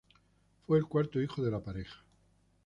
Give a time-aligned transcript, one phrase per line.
[0.65, 2.03] Fue el cuarto hijo de la pareja.